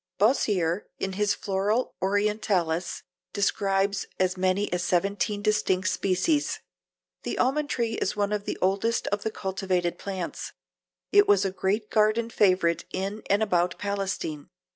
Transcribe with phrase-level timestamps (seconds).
[0.17, 3.03] Boissier in his Flora Orientalis
[3.33, 6.59] describes as many as seventeen distinct species.
[7.21, 10.53] The almond tree is one of the oldest of the cultivated plants.
[11.11, 14.49] It was a great garden favorite in and about Palestine.